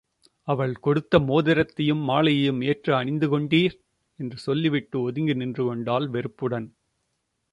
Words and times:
அவள் 0.47 0.71
கொடுத்த 0.75 1.19
மோதிரத்தையும் 1.19 2.01
மாலையையும் 2.07 2.61
ஏற்று 2.61 2.91
அணிந்து 2.95 3.27
கொண்டீர்! 3.27 3.75
என்று 4.19 4.37
சொல்லிவிட்டு 4.37 5.01
ஒதுங்கி 5.01 5.33
நின்றுகொண்டாள், 5.33 6.07
வெறுப்புடன். 6.07 6.67